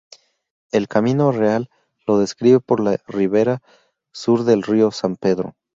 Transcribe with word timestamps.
El 0.71 0.87
‘Camino 0.87 1.31
Real’ 1.31 1.69
lo 2.07 2.17
describe 2.17 2.59
por 2.59 2.79
la 2.79 2.97
ribera 3.05 3.61
sur 4.11 4.45
del 4.45 4.63
Río 4.63 4.89
San 4.89 5.15
Pedro. 5.15 5.53